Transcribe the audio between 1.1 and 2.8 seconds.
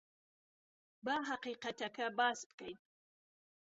ھەقیقەتەکە باس بکەین.